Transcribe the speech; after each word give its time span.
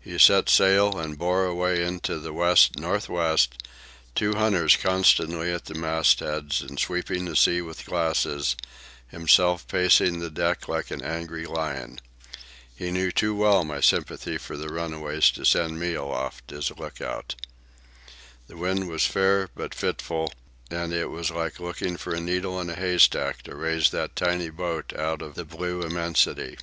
He 0.00 0.18
set 0.18 0.48
sail 0.48 0.98
and 0.98 1.16
bore 1.16 1.44
away 1.44 1.84
into 1.84 2.18
the 2.18 2.32
west 2.32 2.80
north 2.80 3.08
west, 3.08 3.62
two 4.16 4.34
hunters 4.34 4.74
constantly 4.74 5.52
at 5.52 5.66
the 5.66 5.74
mastheads 5.74 6.62
and 6.62 6.80
sweeping 6.80 7.26
the 7.26 7.36
sea 7.36 7.62
with 7.62 7.84
glasses, 7.86 8.56
himself 9.06 9.68
pacing 9.68 10.18
the 10.18 10.30
deck 10.30 10.66
like 10.66 10.90
an 10.90 11.00
angry 11.00 11.46
lion. 11.46 12.00
He 12.74 12.90
knew 12.90 13.12
too 13.12 13.36
well 13.36 13.62
my 13.64 13.80
sympathy 13.80 14.36
for 14.36 14.56
the 14.56 14.66
runaways 14.66 15.30
to 15.30 15.44
send 15.44 15.78
me 15.78 15.94
aloft 15.94 16.50
as 16.50 16.76
look 16.76 17.00
out. 17.00 17.36
The 18.48 18.56
wind 18.56 18.88
was 18.88 19.06
fair 19.06 19.48
but 19.54 19.76
fitful, 19.76 20.32
and 20.72 20.92
it 20.92 21.08
was 21.08 21.30
like 21.30 21.60
looking 21.60 21.96
for 21.96 22.12
a 22.12 22.20
needle 22.20 22.60
in 22.60 22.68
a 22.68 22.74
haystack 22.74 23.42
to 23.42 23.54
raise 23.54 23.90
that 23.90 24.16
tiny 24.16 24.50
boat 24.50 24.92
out 24.98 25.22
of 25.22 25.36
the 25.36 25.44
blue 25.44 25.82
immensity. 25.84 26.58